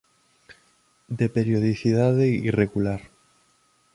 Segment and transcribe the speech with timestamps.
[1.19, 3.01] De periodicidade irregular.